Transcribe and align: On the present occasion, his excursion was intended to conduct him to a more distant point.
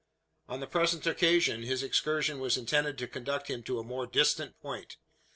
On 0.47 0.59
the 0.61 0.65
present 0.65 1.05
occasion, 1.05 1.61
his 1.61 1.83
excursion 1.83 2.39
was 2.39 2.57
intended 2.57 2.97
to 2.97 3.07
conduct 3.07 3.49
him 3.49 3.61
to 3.65 3.77
a 3.77 3.83
more 3.83 4.07
distant 4.07 4.59
point. 4.59 4.97